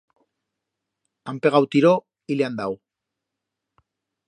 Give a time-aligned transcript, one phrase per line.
[1.31, 1.93] Han pegau tiro
[2.35, 2.73] y le han dau.